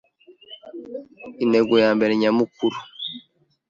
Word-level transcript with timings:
intego 1.43 1.73
ya 1.83 1.89
mbere 1.97 2.13
nyamukuru, 2.21 2.77